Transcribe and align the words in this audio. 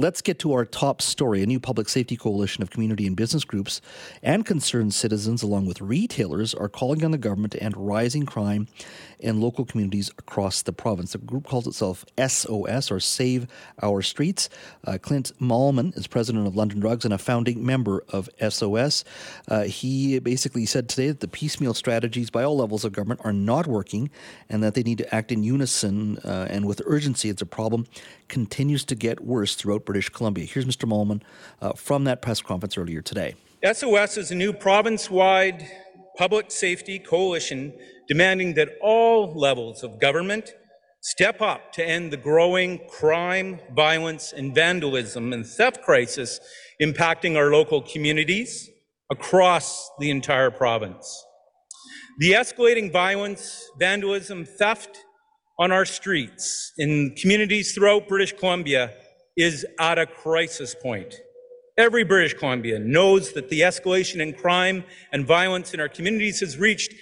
let's 0.00 0.22
get 0.22 0.38
to 0.38 0.54
our 0.54 0.64
top 0.64 1.02
story. 1.02 1.42
A 1.42 1.46
new 1.46 1.60
public 1.60 1.88
safety 1.88 2.16
coalition 2.16 2.62
of 2.62 2.70
community 2.70 3.06
and 3.06 3.14
business 3.14 3.44
groups 3.44 3.82
and 4.22 4.46
concerned 4.46 4.94
citizens, 4.94 5.42
along 5.42 5.66
with 5.66 5.80
retailers, 5.82 6.54
are 6.54 6.70
calling 6.70 7.04
on 7.04 7.10
the 7.10 7.18
government 7.18 7.52
to 7.52 7.62
end 7.62 7.76
rising 7.76 8.24
crime 8.24 8.66
in 9.18 9.40
local 9.40 9.66
communities 9.66 10.10
across 10.18 10.62
the 10.62 10.72
province. 10.72 11.12
The 11.12 11.18
group 11.18 11.46
calls 11.46 11.66
itself 11.66 12.06
SOS, 12.18 12.90
or 12.90 12.98
Save 12.98 13.46
Our 13.82 14.00
Streets. 14.00 14.48
Uh, 14.86 14.96
Clint 14.96 15.32
Mahlman 15.38 15.96
is 15.98 16.06
president 16.06 16.46
of 16.46 16.56
London 16.56 16.80
Drugs 16.80 17.04
and 17.04 17.12
a 17.12 17.18
founding 17.18 17.64
member 17.64 18.02
of 18.08 18.30
SOS. 18.48 19.04
Uh, 19.48 19.64
he 19.64 20.18
basically 20.18 20.64
said 20.64 20.88
today 20.88 21.08
that 21.08 21.20
the 21.20 21.28
piecemeal 21.28 21.74
strategies 21.74 22.30
by 22.30 22.42
all 22.42 22.56
levels 22.56 22.86
of 22.86 22.92
government 22.92 23.20
are 23.24 23.34
not 23.34 23.66
working 23.66 24.10
and 24.48 24.62
that 24.62 24.72
they 24.72 24.82
need 24.82 24.98
to 24.98 25.14
act 25.14 25.30
in 25.30 25.42
unison 25.42 26.16
uh, 26.18 26.46
and 26.48 26.64
with 26.64 26.80
urgency 26.86 27.28
It's 27.28 27.42
a 27.42 27.46
problem 27.46 27.86
continues 28.28 28.84
to 28.84 28.94
get 28.94 29.20
worse 29.20 29.54
throughout 29.54 29.84
British 29.90 30.08
Columbia. 30.08 30.44
Here's 30.44 30.66
Mr. 30.66 30.88
Mahlman 30.88 31.20
uh, 31.60 31.72
from 31.72 32.04
that 32.04 32.22
press 32.22 32.40
conference 32.40 32.78
earlier 32.78 33.02
today. 33.02 33.34
SOS 33.64 34.16
is 34.18 34.30
a 34.30 34.36
new 34.36 34.52
province 34.52 35.10
wide 35.10 35.66
public 36.16 36.52
safety 36.52 37.00
coalition 37.00 37.72
demanding 38.06 38.54
that 38.54 38.68
all 38.80 39.34
levels 39.34 39.82
of 39.82 39.98
government 40.00 40.54
step 41.00 41.42
up 41.42 41.72
to 41.72 41.84
end 41.84 42.12
the 42.12 42.16
growing 42.16 42.78
crime, 42.88 43.58
violence, 43.74 44.32
and 44.32 44.54
vandalism 44.54 45.32
and 45.32 45.44
theft 45.44 45.82
crisis 45.82 46.38
impacting 46.80 47.36
our 47.36 47.50
local 47.50 47.82
communities 47.82 48.70
across 49.10 49.90
the 49.98 50.08
entire 50.08 50.52
province. 50.52 51.24
The 52.20 52.30
escalating 52.30 52.92
violence, 52.92 53.68
vandalism, 53.76 54.44
theft 54.44 55.00
on 55.58 55.72
our 55.72 55.84
streets 55.84 56.72
in 56.78 57.16
communities 57.16 57.74
throughout 57.74 58.06
British 58.06 58.32
Columbia 58.34 58.94
is 59.42 59.66
at 59.78 59.98
a 59.98 60.06
crisis 60.06 60.74
point. 60.74 61.20
Every 61.78 62.04
British 62.04 62.34
Columbian 62.34 62.90
knows 62.90 63.32
that 63.32 63.48
the 63.48 63.60
escalation 63.60 64.20
in 64.20 64.34
crime 64.34 64.84
and 65.12 65.26
violence 65.26 65.72
in 65.72 65.80
our 65.80 65.88
communities 65.88 66.40
has 66.40 66.58
reached 66.58 66.92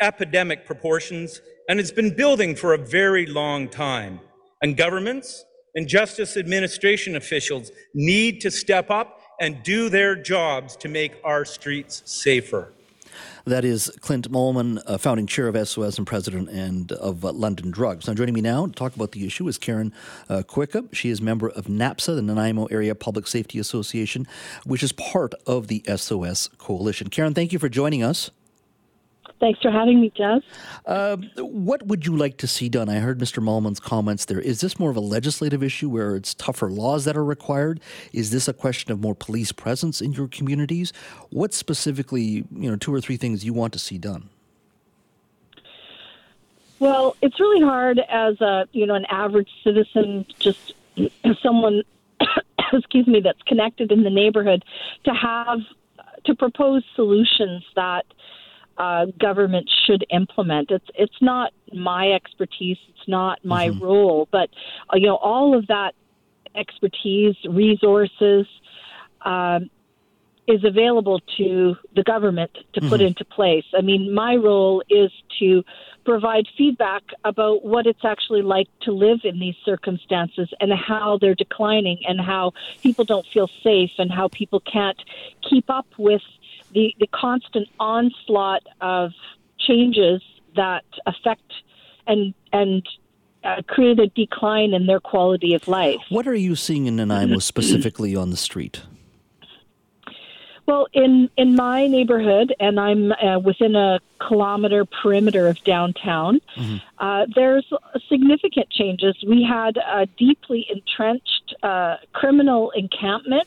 epidemic 0.00 0.66
proportions 0.66 1.40
and 1.68 1.78
has 1.78 1.90
been 1.90 2.14
building 2.14 2.54
for 2.54 2.74
a 2.74 2.78
very 2.78 3.26
long 3.26 3.68
time. 3.68 4.20
And 4.62 4.76
governments 4.76 5.44
and 5.74 5.88
justice 5.88 6.36
administration 6.36 7.16
officials 7.16 7.70
need 7.94 8.40
to 8.40 8.50
step 8.50 8.90
up 8.90 9.20
and 9.40 9.62
do 9.62 9.88
their 9.88 10.16
jobs 10.16 10.76
to 10.76 10.88
make 10.88 11.12
our 11.24 11.44
streets 11.44 12.02
safer. 12.04 12.72
That 13.44 13.64
is 13.64 13.90
Clint 14.00 14.30
Mahlman, 14.30 14.82
uh, 14.86 14.98
founding 14.98 15.26
chair 15.26 15.48
of 15.48 15.68
SOS 15.68 15.98
and 15.98 16.06
president 16.06 16.48
and 16.50 16.92
of 16.92 17.24
uh, 17.24 17.32
London 17.32 17.70
Drugs. 17.70 18.06
Now, 18.06 18.14
joining 18.14 18.34
me 18.34 18.40
now 18.40 18.66
to 18.66 18.72
talk 18.72 18.94
about 18.96 19.12
the 19.12 19.26
issue 19.26 19.46
is 19.48 19.58
Karen 19.58 19.92
uh. 20.28 20.42
She 20.92 21.10
is 21.10 21.20
member 21.22 21.48
of 21.48 21.66
NAPSA, 21.66 22.16
the 22.16 22.22
Nanaimo 22.22 22.66
Area 22.66 22.94
Public 22.94 23.26
Safety 23.26 23.58
Association, 23.58 24.26
which 24.64 24.82
is 24.82 24.92
part 24.92 25.34
of 25.46 25.68
the 25.68 25.82
SOS 25.86 26.48
Coalition. 26.58 27.08
Karen, 27.08 27.34
thank 27.34 27.52
you 27.52 27.58
for 27.58 27.68
joining 27.68 28.02
us. 28.02 28.30
Thanks 29.38 29.60
for 29.60 29.70
having 29.70 30.00
me, 30.00 30.10
Jeff. 30.16 30.42
Uh, 30.86 31.18
what 31.36 31.86
would 31.86 32.06
you 32.06 32.16
like 32.16 32.38
to 32.38 32.46
see 32.46 32.68
done? 32.70 32.88
I 32.88 33.00
heard 33.00 33.18
Mr. 33.18 33.42
Mahlman's 33.42 33.80
comments 33.80 34.24
there. 34.24 34.40
Is 34.40 34.62
this 34.62 34.78
more 34.78 34.88
of 34.88 34.96
a 34.96 35.00
legislative 35.00 35.62
issue 35.62 35.90
where 35.90 36.16
it's 36.16 36.32
tougher 36.34 36.70
laws 36.70 37.04
that 37.04 37.16
are 37.16 37.24
required? 37.24 37.80
Is 38.14 38.30
this 38.30 38.48
a 38.48 38.54
question 38.54 38.92
of 38.92 39.00
more 39.00 39.14
police 39.14 39.52
presence 39.52 40.00
in 40.00 40.12
your 40.12 40.28
communities? 40.28 40.92
What 41.30 41.52
specifically, 41.52 42.44
you 42.54 42.70
know, 42.70 42.76
two 42.76 42.94
or 42.94 43.00
three 43.00 43.18
things 43.18 43.44
you 43.44 43.52
want 43.52 43.74
to 43.74 43.78
see 43.78 43.98
done? 43.98 44.30
Well, 46.78 47.16
it's 47.22 47.38
really 47.40 47.62
hard 47.62 48.00
as 48.08 48.40
a 48.40 48.66
you 48.72 48.86
know 48.86 48.94
an 48.94 49.06
average 49.06 49.48
citizen, 49.64 50.26
just 50.38 50.74
someone, 51.42 51.82
excuse 52.72 53.06
me, 53.06 53.20
that's 53.20 53.40
connected 53.42 53.92
in 53.92 54.02
the 54.02 54.10
neighborhood, 54.10 54.64
to 55.04 55.12
have 55.12 55.60
to 56.24 56.34
propose 56.34 56.84
solutions 56.94 57.64
that 57.76 58.04
uh, 58.78 59.06
government 59.18 59.70
should 59.86 60.04
implement. 60.10 60.70
It's 60.70 60.88
it's 60.94 61.20
not 61.20 61.52
my 61.72 62.12
expertise. 62.12 62.78
It's 62.88 63.08
not 63.08 63.44
my 63.44 63.68
mm-hmm. 63.68 63.84
role. 63.84 64.28
But 64.30 64.50
uh, 64.92 64.96
you 64.96 65.06
know, 65.06 65.16
all 65.16 65.56
of 65.56 65.66
that 65.68 65.94
expertise, 66.54 67.36
resources. 67.48 68.46
Um, 69.24 69.70
is 70.48 70.62
available 70.64 71.20
to 71.36 71.74
the 71.96 72.04
government 72.04 72.52
to 72.72 72.80
put 72.82 73.00
mm-hmm. 73.00 73.08
into 73.08 73.24
place. 73.24 73.64
I 73.76 73.80
mean, 73.80 74.14
my 74.14 74.36
role 74.36 74.82
is 74.88 75.10
to 75.40 75.64
provide 76.04 76.46
feedback 76.56 77.02
about 77.24 77.64
what 77.64 77.86
it's 77.86 78.04
actually 78.04 78.42
like 78.42 78.68
to 78.82 78.92
live 78.92 79.20
in 79.24 79.40
these 79.40 79.56
circumstances 79.64 80.48
and 80.60 80.72
how 80.72 81.18
they're 81.20 81.34
declining 81.34 81.98
and 82.06 82.20
how 82.20 82.52
people 82.80 83.04
don't 83.04 83.26
feel 83.26 83.50
safe 83.62 83.90
and 83.98 84.10
how 84.10 84.28
people 84.28 84.60
can't 84.60 85.02
keep 85.50 85.68
up 85.68 85.86
with 85.98 86.22
the, 86.72 86.94
the 86.98 87.06
constant 87.08 87.68
onslaught 87.78 88.62
of 88.80 89.12
changes 89.58 90.22
that 90.56 90.84
affect 91.06 91.52
and 92.06 92.34
and 92.52 92.86
uh, 93.44 93.62
create 93.68 93.98
a 94.00 94.08
decline 94.08 94.74
in 94.74 94.86
their 94.86 95.00
quality 95.00 95.54
of 95.54 95.68
life. 95.68 96.00
What 96.08 96.26
are 96.26 96.34
you 96.34 96.56
seeing 96.56 96.86
in 96.86 96.96
Nanaimo 96.96 97.38
specifically 97.40 98.16
on 98.16 98.30
the 98.30 98.36
street? 98.36 98.82
Well, 100.66 100.88
in 100.92 101.30
in 101.36 101.54
my 101.54 101.86
neighborhood, 101.86 102.52
and 102.58 102.80
I'm 102.80 103.12
uh, 103.12 103.38
within 103.38 103.76
a 103.76 104.00
kilometer 104.18 104.84
perimeter 104.84 105.46
of 105.46 105.62
downtown. 105.62 106.40
Mm-hmm. 106.56 106.76
Uh, 106.98 107.26
there's 107.36 107.64
significant 108.08 108.68
changes. 108.70 109.16
We 109.26 109.44
had 109.44 109.76
a 109.76 110.06
deeply 110.18 110.66
entrenched 110.68 111.54
uh, 111.62 111.98
criminal 112.12 112.72
encampment 112.72 113.46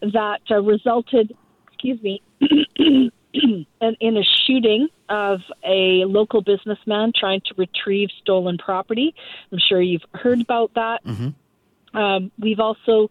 that 0.00 0.42
uh, 0.48 0.62
resulted 0.62 1.36
excuse 1.86 2.20
me, 2.80 3.68
in 4.00 4.16
a 4.16 4.22
shooting 4.46 4.88
of 5.08 5.40
a 5.64 6.04
local 6.06 6.42
businessman 6.42 7.12
trying 7.18 7.40
to 7.40 7.54
retrieve 7.56 8.08
stolen 8.20 8.58
property. 8.58 9.14
I'm 9.52 9.58
sure 9.58 9.80
you've 9.80 10.04
heard 10.14 10.40
about 10.40 10.74
that. 10.74 11.04
Mm-hmm. 11.04 11.98
Um, 11.98 12.30
we've 12.38 12.60
also 12.60 13.10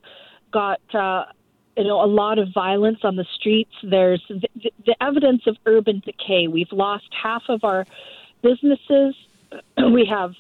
got. 0.52 0.80
Uh, 0.94 1.26
you 1.78 1.84
know, 1.84 2.02
a 2.02 2.08
lot 2.08 2.40
of 2.40 2.54
violence 2.54 3.00
on 3.04 3.18
the 3.18 3.26
streets. 3.36 3.74
There's 3.84 4.24
the, 4.30 4.72
the 4.86 4.96
evidence 5.02 5.42
of 5.46 5.58
urban 5.66 6.02
decay. 6.06 6.48
We've 6.48 6.72
lost 6.72 7.10
half 7.22 7.44
of 7.50 7.66
our 7.66 7.86
businesses. 8.42 9.16
We 9.92 10.06
have 10.10 10.32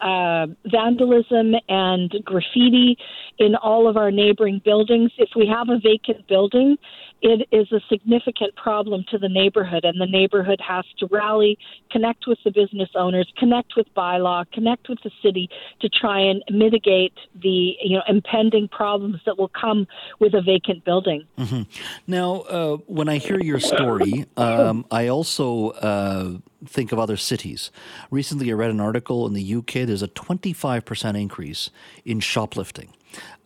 uh, 0.00 0.46
vandalism 0.66 1.54
and 1.68 2.14
graffiti 2.24 2.96
in 3.38 3.54
all 3.56 3.88
of 3.88 3.96
our 3.96 4.10
neighboring 4.10 4.60
buildings. 4.64 5.10
If 5.18 5.30
we 5.34 5.46
have 5.46 5.68
a 5.68 5.78
vacant 5.78 6.26
building, 6.28 6.76
it 7.22 7.46
is 7.52 7.70
a 7.70 7.80
significant 7.88 8.54
problem 8.56 9.04
to 9.10 9.18
the 9.18 9.28
neighborhood, 9.28 9.84
and 9.84 10.00
the 10.00 10.06
neighborhood 10.06 10.60
has 10.66 10.84
to 10.98 11.06
rally, 11.10 11.58
connect 11.90 12.26
with 12.26 12.38
the 12.44 12.50
business 12.50 12.88
owners, 12.94 13.30
connect 13.36 13.76
with 13.76 13.86
bylaw, 13.94 14.50
connect 14.52 14.88
with 14.88 14.98
the 15.04 15.10
city 15.22 15.48
to 15.80 15.88
try 15.88 16.18
and 16.18 16.42
mitigate 16.50 17.12
the 17.42 17.76
you 17.82 17.96
know 17.96 18.02
impending 18.08 18.68
problems 18.68 19.20
that 19.26 19.38
will 19.38 19.50
come 19.60 19.86
with 20.18 20.34
a 20.34 20.40
vacant 20.40 20.84
building. 20.84 21.26
Mm-hmm. 21.38 21.62
Now, 22.06 22.40
uh, 22.42 22.76
when 22.86 23.08
I 23.08 23.18
hear 23.18 23.38
your 23.38 23.60
story, 23.60 24.26
um, 24.36 24.86
I 24.90 25.08
also 25.08 25.70
uh, 25.70 26.38
think 26.66 26.92
of 26.92 26.98
other 26.98 27.16
cities. 27.16 27.70
Recently, 28.10 28.50
I 28.50 28.54
read 28.54 28.70
an 28.70 28.80
article 28.80 29.26
in 29.26 29.34
the 29.34 29.54
UK. 29.54 29.86
There's 29.86 30.02
a 30.02 30.08
25% 30.08 31.20
increase 31.20 31.70
in 32.04 32.20
shoplifting. 32.20 32.90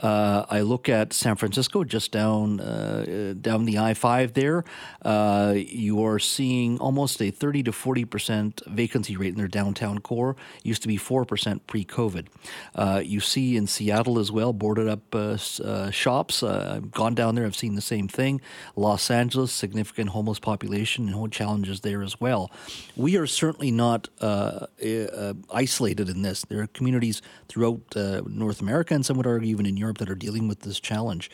Uh, 0.00 0.44
I 0.50 0.60
look 0.60 0.88
at 0.88 1.12
San 1.12 1.36
Francisco, 1.36 1.84
just 1.84 2.12
down 2.12 2.60
uh, 2.60 3.34
down 3.40 3.64
the 3.64 3.78
I 3.78 3.94
five 3.94 4.34
there. 4.34 4.64
Uh, 5.02 5.54
you 5.56 6.04
are 6.04 6.18
seeing 6.18 6.78
almost 6.78 7.22
a 7.22 7.30
thirty 7.30 7.62
to 7.62 7.72
forty 7.72 8.04
percent 8.04 8.60
vacancy 8.66 9.16
rate 9.16 9.32
in 9.32 9.36
their 9.36 9.48
downtown 9.48 10.00
core. 10.00 10.36
It 10.58 10.66
used 10.66 10.82
to 10.82 10.88
be 10.88 10.96
four 10.96 11.24
percent 11.24 11.66
pre 11.66 11.84
COVID. 11.84 12.26
Uh, 12.74 13.00
you 13.04 13.20
see 13.20 13.56
in 13.56 13.66
Seattle 13.66 14.18
as 14.18 14.30
well, 14.30 14.52
boarded 14.52 14.88
up 14.88 15.14
uh, 15.14 15.38
uh, 15.64 15.90
shops. 15.90 16.42
I've 16.42 16.90
gone 16.90 17.14
down 17.14 17.34
there. 17.36 17.46
I've 17.46 17.56
seen 17.56 17.74
the 17.74 17.80
same 17.80 18.08
thing. 18.08 18.40
Los 18.76 19.10
Angeles, 19.10 19.52
significant 19.52 20.10
homeless 20.10 20.40
population 20.40 21.06
and 21.06 21.14
whole 21.14 21.28
challenges 21.28 21.80
there 21.80 22.02
as 22.02 22.20
well. 22.20 22.50
We 22.96 23.16
are 23.16 23.26
certainly 23.26 23.70
not 23.70 24.08
isolated 24.20 26.08
in 26.08 26.22
this. 26.22 26.44
There 26.44 26.60
are 26.60 26.66
communities 26.66 27.22
throughout 27.48 27.80
North 28.26 28.60
America, 28.60 28.94
and 28.94 29.06
some 29.06 29.16
would 29.16 29.26
argue 29.26 29.53
even 29.54 29.66
in 29.66 29.76
Europe 29.76 29.98
that 29.98 30.10
are 30.10 30.20
dealing 30.26 30.48
with 30.48 30.60
this 30.60 30.78
challenge. 30.80 31.30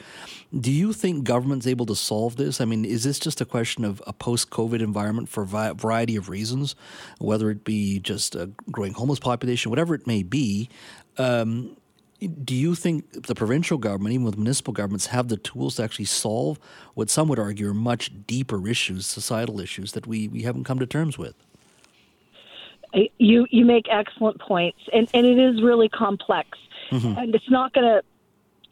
Do 0.58 0.70
you 0.70 0.92
think 0.92 1.24
government's 1.24 1.66
able 1.66 1.86
to 1.86 1.96
solve 1.96 2.36
this? 2.36 2.60
I 2.60 2.64
mean, 2.64 2.84
is 2.84 3.02
this 3.04 3.18
just 3.18 3.40
a 3.40 3.44
question 3.44 3.84
of 3.84 4.02
a 4.06 4.12
post-COVID 4.12 4.80
environment 4.80 5.28
for 5.28 5.42
a 5.42 5.74
variety 5.74 6.16
of 6.16 6.28
reasons, 6.28 6.76
whether 7.18 7.50
it 7.50 7.64
be 7.64 7.98
just 7.98 8.34
a 8.34 8.50
growing 8.70 8.94
homeless 8.94 9.18
population, 9.18 9.70
whatever 9.70 9.94
it 9.94 10.06
may 10.06 10.22
be? 10.22 10.68
Um, 11.18 11.76
do 12.44 12.54
you 12.54 12.74
think 12.74 13.26
the 13.26 13.34
provincial 13.34 13.78
government, 13.78 14.12
even 14.12 14.26
with 14.26 14.36
municipal 14.36 14.74
governments, 14.74 15.06
have 15.06 15.28
the 15.28 15.38
tools 15.38 15.76
to 15.76 15.82
actually 15.82 16.04
solve 16.04 16.58
what 16.94 17.08
some 17.08 17.28
would 17.28 17.38
argue 17.38 17.70
are 17.70 17.74
much 17.74 18.12
deeper 18.26 18.68
issues, 18.68 19.06
societal 19.06 19.58
issues 19.58 19.92
that 19.92 20.06
we, 20.06 20.28
we 20.28 20.42
haven't 20.42 20.64
come 20.64 20.78
to 20.78 20.86
terms 20.86 21.16
with? 21.16 21.34
You 23.18 23.46
you 23.50 23.64
make 23.64 23.86
excellent 23.88 24.40
points, 24.40 24.80
and 24.92 25.08
and 25.14 25.24
it 25.24 25.38
is 25.38 25.62
really 25.62 25.88
complex, 25.88 26.58
mm-hmm. 26.90 27.18
and 27.18 27.34
it's 27.34 27.48
not 27.48 27.72
going 27.72 27.86
to 27.86 28.02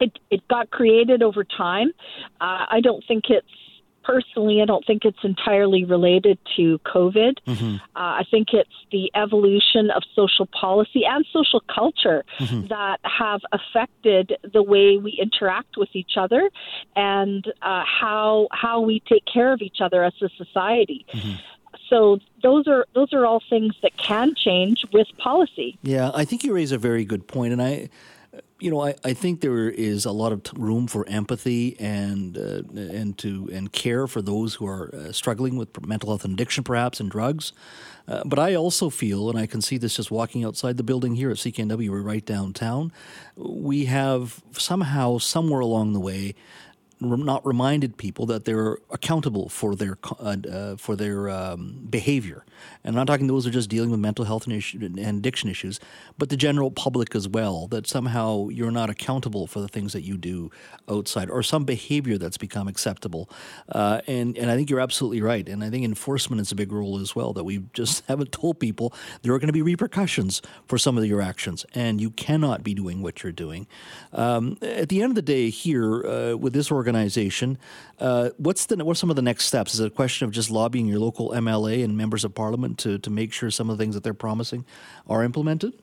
it 0.00 0.18
it 0.30 0.46
got 0.48 0.70
created 0.70 1.22
over 1.22 1.44
time. 1.44 1.92
Uh, 2.40 2.66
I 2.70 2.80
don't 2.82 3.04
think 3.06 3.24
it's 3.28 3.48
personally, 4.08 4.62
I 4.62 4.64
don't 4.64 4.84
think 4.86 5.04
it's 5.04 5.18
entirely 5.22 5.84
related 5.84 6.38
to 6.56 6.80
COVID. 6.86 7.34
Mm-hmm. 7.46 7.74
Uh, 7.74 7.78
I 7.94 8.24
think 8.30 8.48
it's 8.54 8.70
the 8.90 9.10
evolution 9.14 9.90
of 9.94 10.02
social 10.16 10.46
policy 10.46 11.02
and 11.04 11.26
social 11.30 11.62
culture 11.72 12.24
mm-hmm. 12.38 12.68
that 12.68 13.00
have 13.02 13.42
affected 13.52 14.32
the 14.50 14.62
way 14.62 14.96
we 14.96 15.18
interact 15.20 15.76
with 15.76 15.90
each 15.92 16.12
other 16.16 16.48
and 16.96 17.46
uh, 17.60 17.84
how 17.84 18.48
how 18.50 18.80
we 18.80 19.00
take 19.00 19.24
care 19.26 19.52
of 19.52 19.60
each 19.60 19.80
other 19.80 20.02
as 20.02 20.14
a 20.22 20.30
society. 20.42 21.04
Mm-hmm 21.12 21.34
so 21.90 22.18
those 22.42 22.66
are 22.66 22.86
those 22.94 23.12
are 23.12 23.24
all 23.24 23.42
things 23.48 23.74
that 23.82 23.96
can 23.96 24.34
change 24.34 24.84
with 24.92 25.06
policy. 25.18 25.78
Yeah, 25.82 26.10
I 26.14 26.24
think 26.24 26.44
you 26.44 26.54
raise 26.54 26.72
a 26.72 26.78
very 26.78 27.04
good 27.04 27.26
point, 27.26 27.52
and 27.52 27.62
I 27.62 27.88
you 28.60 28.70
know, 28.70 28.80
I, 28.80 28.94
I 29.04 29.12
think 29.12 29.40
there 29.40 29.70
is 29.70 30.04
a 30.04 30.10
lot 30.10 30.32
of 30.32 30.42
t- 30.42 30.52
room 30.56 30.88
for 30.88 31.06
empathy 31.08 31.76
and 31.78 32.36
uh, 32.36 32.62
and 32.74 33.16
to 33.18 33.48
and 33.52 33.72
care 33.72 34.06
for 34.06 34.20
those 34.20 34.54
who 34.54 34.66
are 34.66 34.92
uh, 34.94 35.12
struggling 35.12 35.56
with 35.56 35.86
mental 35.86 36.10
health 36.10 36.24
and 36.24 36.34
addiction, 36.34 36.64
perhaps, 36.64 36.98
and 36.98 37.10
drugs. 37.10 37.52
Uh, 38.08 38.22
but 38.24 38.38
I 38.38 38.54
also 38.54 38.88
feel, 38.88 39.28
and 39.28 39.38
I 39.38 39.46
can 39.46 39.60
see 39.60 39.76
this 39.76 39.96
just 39.96 40.10
walking 40.10 40.42
outside 40.42 40.78
the 40.78 40.82
building 40.82 41.14
here 41.14 41.30
at 41.30 41.36
CKNW, 41.36 41.90
we're 41.90 42.00
right 42.00 42.24
downtown. 42.24 42.90
We 43.36 43.84
have 43.84 44.42
somehow, 44.52 45.18
somewhere 45.18 45.60
along 45.60 45.92
the 45.92 46.00
way, 46.00 46.34
not 47.00 47.46
reminded 47.46 47.96
people 47.96 48.26
that 48.26 48.44
they're 48.44 48.78
accountable 48.90 49.48
for 49.48 49.76
their 49.76 49.98
uh, 50.18 50.36
uh, 50.50 50.76
for 50.76 50.96
their 50.96 51.30
um, 51.30 51.86
behavior. 51.88 52.44
And 52.82 52.94
I'm 52.94 52.94
not 52.94 53.06
talking 53.06 53.28
those 53.28 53.44
who 53.44 53.50
are 53.50 53.52
just 53.52 53.70
dealing 53.70 53.90
with 53.90 54.00
mental 54.00 54.24
health 54.24 54.46
and, 54.46 54.54
issue, 54.54 54.78
and 54.82 54.98
addiction 54.98 55.48
issues, 55.48 55.78
but 56.16 56.28
the 56.28 56.36
general 56.36 56.70
public 56.70 57.14
as 57.14 57.28
well. 57.28 57.68
That 57.68 57.86
somehow 57.86 58.48
you're 58.48 58.70
not 58.70 58.90
accountable 58.90 59.46
for 59.46 59.60
the 59.60 59.68
things 59.68 59.92
that 59.92 60.02
you 60.02 60.16
do 60.16 60.50
outside 60.88 61.30
or 61.30 61.42
some 61.42 61.64
behavior 61.64 62.18
that's 62.18 62.38
become 62.38 62.66
acceptable. 62.66 63.30
Uh, 63.68 64.00
and 64.06 64.36
and 64.36 64.50
I 64.50 64.56
think 64.56 64.68
you're 64.68 64.80
absolutely 64.80 65.22
right. 65.22 65.48
And 65.48 65.62
I 65.62 65.70
think 65.70 65.84
enforcement 65.84 66.40
is 66.40 66.50
a 66.50 66.56
big 66.56 66.72
role 66.72 66.98
as 66.98 67.14
well. 67.14 67.32
That 67.32 67.44
we 67.44 67.64
just 67.72 68.04
haven't 68.08 68.32
told 68.32 68.58
people 68.58 68.92
there 69.22 69.32
are 69.32 69.38
going 69.38 69.48
to 69.48 69.52
be 69.52 69.62
repercussions 69.62 70.42
for 70.66 70.78
some 70.78 70.98
of 70.98 71.04
your 71.04 71.22
actions, 71.22 71.64
and 71.74 72.00
you 72.00 72.10
cannot 72.10 72.64
be 72.64 72.74
doing 72.74 73.02
what 73.02 73.22
you're 73.22 73.32
doing. 73.32 73.68
Um, 74.12 74.58
at 74.62 74.88
the 74.88 75.00
end 75.02 75.12
of 75.12 75.14
the 75.14 75.22
day, 75.22 75.50
here 75.50 76.04
uh, 76.04 76.36
with 76.36 76.52
this 76.52 76.72
organization 76.72 76.87
organization. 76.88 77.58
Uh, 77.98 78.30
what's 78.38 78.66
the 78.66 78.82
what's 78.84 79.00
some 79.00 79.10
of 79.10 79.16
the 79.16 79.22
next 79.22 79.44
steps? 79.44 79.74
Is 79.74 79.80
it 79.80 79.86
a 79.86 79.90
question 79.90 80.24
of 80.26 80.32
just 80.32 80.50
lobbying 80.50 80.86
your 80.86 80.98
local 80.98 81.30
MLA 81.30 81.84
and 81.84 81.96
members 81.96 82.24
of 82.24 82.34
parliament 82.34 82.78
to 82.78 82.98
to 82.98 83.10
make 83.10 83.32
sure 83.32 83.50
some 83.50 83.68
of 83.70 83.76
the 83.76 83.82
things 83.82 83.94
that 83.94 84.02
they're 84.02 84.14
promising 84.14 84.64
are 85.08 85.22
implemented? 85.22 85.74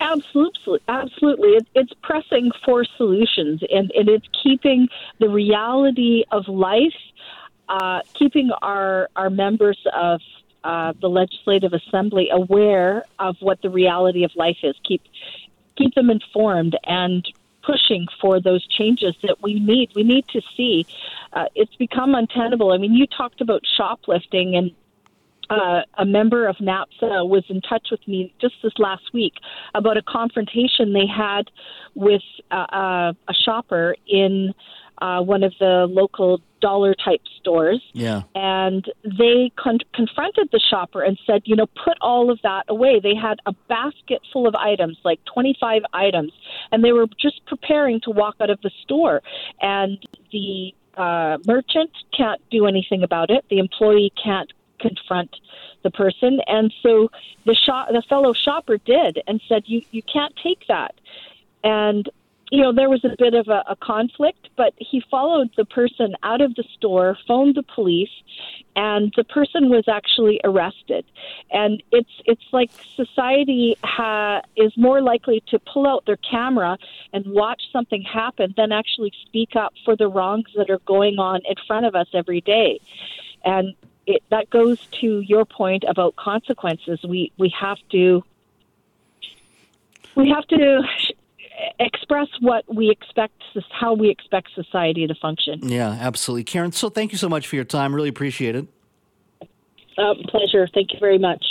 Absolutely, 0.00 0.80
absolutely. 0.86 1.58
it's 1.74 1.92
pressing 2.02 2.50
for 2.64 2.84
solutions, 2.98 3.62
and, 3.72 3.90
and 3.92 4.08
it's 4.08 4.26
keeping 4.42 4.86
the 5.18 5.28
reality 5.28 6.24
of 6.30 6.46
life, 6.46 7.00
uh, 7.68 8.00
keeping 8.14 8.50
our 8.60 9.08
our 9.16 9.30
members 9.30 9.78
of 9.94 10.20
uh, 10.62 10.92
the 11.00 11.08
legislative 11.08 11.72
assembly 11.72 12.28
aware 12.30 13.04
of 13.18 13.36
what 13.40 13.62
the 13.62 13.70
reality 13.70 14.24
of 14.24 14.30
life 14.36 14.58
is. 14.62 14.76
Keep 14.86 15.02
keep 15.76 15.94
them 15.94 16.10
informed 16.10 16.76
and 16.84 17.26
pushing 17.62 18.06
for 18.20 18.40
those 18.40 18.66
changes 18.66 19.14
that 19.22 19.42
we 19.42 19.54
need. 19.54 19.90
We 19.94 20.02
need 20.02 20.26
to 20.28 20.40
see. 20.56 20.86
Uh, 21.32 21.46
it's 21.54 21.74
become 21.76 22.14
untenable. 22.14 22.72
I 22.72 22.78
mean, 22.78 22.94
you 22.94 23.06
talked 23.06 23.40
about 23.40 23.62
shoplifting 23.76 24.56
and 24.56 24.72
uh, 25.50 25.82
a 25.98 26.06
member 26.06 26.46
of 26.46 26.56
NAPSA 26.56 27.28
was 27.28 27.44
in 27.48 27.60
touch 27.60 27.88
with 27.90 28.06
me 28.08 28.32
just 28.40 28.54
this 28.62 28.72
last 28.78 29.12
week 29.12 29.34
about 29.74 29.96
a 29.96 30.02
confrontation 30.02 30.92
they 30.92 31.06
had 31.06 31.50
with 31.94 32.22
uh, 32.50 32.54
uh 32.54 33.12
a 33.28 33.34
shopper 33.34 33.94
in 34.06 34.54
uh, 34.98 35.20
one 35.20 35.42
of 35.42 35.52
the 35.58 35.86
local 35.90 36.40
dollar 36.60 36.94
type 36.94 37.20
stores. 37.40 37.82
Yeah. 37.92 38.22
And 38.34 38.84
they 39.04 39.52
con- 39.56 39.80
confronted 39.92 40.48
the 40.52 40.60
shopper 40.60 41.02
and 41.02 41.18
said, 41.26 41.42
you 41.44 41.56
know, 41.56 41.66
put 41.66 41.98
all 42.00 42.30
of 42.30 42.40
that 42.42 42.64
away. 42.68 43.00
They 43.00 43.14
had 43.14 43.38
a 43.46 43.52
basket 43.68 44.22
full 44.32 44.46
of 44.46 44.54
items, 44.54 44.98
like 45.04 45.20
25 45.24 45.82
items, 45.92 46.32
and 46.70 46.84
they 46.84 46.92
were 46.92 47.06
just 47.18 47.44
preparing 47.46 48.00
to 48.02 48.10
walk 48.10 48.36
out 48.40 48.50
of 48.50 48.60
the 48.62 48.70
store. 48.82 49.22
And 49.60 49.98
the 50.30 50.74
uh, 50.96 51.38
merchant 51.46 51.90
can't 52.16 52.40
do 52.50 52.66
anything 52.66 53.02
about 53.02 53.30
it. 53.30 53.44
The 53.50 53.58
employee 53.58 54.12
can't 54.22 54.52
confront 54.78 55.34
the 55.82 55.90
person, 55.90 56.40
and 56.46 56.72
so 56.82 57.10
the 57.44 57.54
shop, 57.54 57.88
the 57.90 58.02
fellow 58.08 58.32
shopper 58.32 58.78
did, 58.78 59.22
and 59.26 59.40
said, 59.48 59.64
"You 59.66 59.82
you 59.90 60.02
can't 60.02 60.34
take 60.42 60.66
that." 60.68 60.94
And 61.64 62.08
you 62.52 62.60
know, 62.60 62.70
there 62.70 62.90
was 62.90 63.02
a 63.02 63.16
bit 63.18 63.32
of 63.32 63.48
a, 63.48 63.64
a 63.66 63.76
conflict, 63.76 64.50
but 64.58 64.74
he 64.76 65.02
followed 65.10 65.48
the 65.56 65.64
person 65.64 66.14
out 66.22 66.42
of 66.42 66.54
the 66.54 66.64
store, 66.76 67.16
phoned 67.26 67.54
the 67.54 67.62
police, 67.62 68.10
and 68.76 69.10
the 69.16 69.24
person 69.24 69.70
was 69.70 69.84
actually 69.88 70.38
arrested. 70.44 71.06
And 71.50 71.82
it's 71.92 72.10
it's 72.26 72.44
like 72.52 72.70
society 72.94 73.78
ha- 73.82 74.42
is 74.54 74.76
more 74.76 75.00
likely 75.00 75.42
to 75.46 75.58
pull 75.60 75.86
out 75.86 76.04
their 76.04 76.18
camera 76.18 76.76
and 77.14 77.24
watch 77.26 77.62
something 77.72 78.02
happen 78.02 78.52
than 78.54 78.70
actually 78.70 79.14
speak 79.24 79.56
up 79.56 79.72
for 79.86 79.96
the 79.96 80.08
wrongs 80.08 80.50
that 80.54 80.68
are 80.68 80.80
going 80.80 81.18
on 81.18 81.40
in 81.48 81.54
front 81.66 81.86
of 81.86 81.94
us 81.94 82.08
every 82.12 82.42
day. 82.42 82.80
And 83.46 83.74
it, 84.06 84.22
that 84.30 84.50
goes 84.50 84.78
to 85.00 85.20
your 85.20 85.46
point 85.46 85.84
about 85.88 86.16
consequences. 86.16 87.02
We 87.02 87.32
we 87.38 87.50
have 87.58 87.78
to 87.92 88.22
we 90.14 90.28
have 90.28 90.46
to 90.48 90.82
express 91.78 92.28
what 92.40 92.64
we 92.72 92.90
expect, 92.90 93.34
how 93.70 93.94
we 93.94 94.10
expect 94.10 94.48
society 94.54 95.06
to 95.06 95.14
function. 95.14 95.68
Yeah, 95.68 95.96
absolutely. 96.00 96.44
Karen, 96.44 96.72
so 96.72 96.88
thank 96.88 97.12
you 97.12 97.18
so 97.18 97.28
much 97.28 97.46
for 97.46 97.56
your 97.56 97.64
time. 97.64 97.94
Really 97.94 98.08
appreciate 98.08 98.56
it. 98.56 98.66
Uh, 99.98 100.14
pleasure. 100.28 100.68
Thank 100.72 100.92
you 100.92 100.98
very 100.98 101.18
much. 101.18 101.44